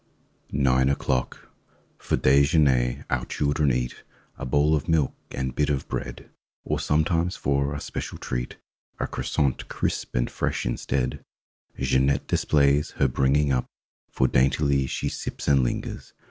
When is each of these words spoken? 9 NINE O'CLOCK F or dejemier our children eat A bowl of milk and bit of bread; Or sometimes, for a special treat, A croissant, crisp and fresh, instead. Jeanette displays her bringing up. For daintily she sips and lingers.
9 0.51 0.63
NINE 0.63 0.89
O'CLOCK 0.89 1.47
F 1.99 2.11
or 2.11 2.17
dejemier 2.17 3.05
our 3.11 3.23
children 3.25 3.71
eat 3.71 4.03
A 4.35 4.47
bowl 4.47 4.73
of 4.73 4.89
milk 4.89 5.13
and 5.29 5.53
bit 5.53 5.69
of 5.69 5.87
bread; 5.87 6.27
Or 6.63 6.79
sometimes, 6.79 7.35
for 7.35 7.75
a 7.75 7.79
special 7.79 8.17
treat, 8.17 8.57
A 8.99 9.05
croissant, 9.05 9.67
crisp 9.67 10.15
and 10.15 10.27
fresh, 10.27 10.65
instead. 10.65 11.23
Jeanette 11.77 12.25
displays 12.25 12.89
her 12.97 13.07
bringing 13.07 13.51
up. 13.51 13.67
For 14.09 14.27
daintily 14.27 14.87
she 14.87 15.07
sips 15.07 15.47
and 15.47 15.63
lingers. 15.63 16.15